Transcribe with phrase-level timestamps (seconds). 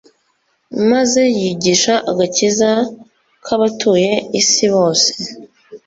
[0.91, 2.69] maze yigisha agakiza
[3.45, 5.09] k'abatuye isi bose.